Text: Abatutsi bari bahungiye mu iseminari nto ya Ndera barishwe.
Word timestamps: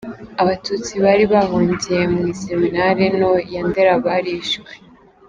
Abatutsi 0.41 0.93
bari 1.03 1.23
bahungiye 1.33 2.03
mu 2.13 2.21
iseminari 2.33 3.05
nto 3.17 3.33
ya 3.53 3.61
Ndera 3.67 3.93
barishwe. 4.05 4.71